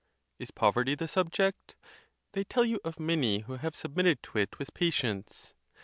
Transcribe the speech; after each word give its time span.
Is 0.39 0.49
poverty 0.49 0.95
the 0.95 1.07
subject? 1.07 1.75
They 2.31 2.43
tell 2.43 2.65
you 2.65 2.79
of 2.83 2.99
many 2.99 3.41
who 3.41 3.57
have 3.57 3.75
submitted 3.75 4.23
to 4.23 4.39
it 4.39 4.57
with 4.57 4.73
patience. 4.73 5.53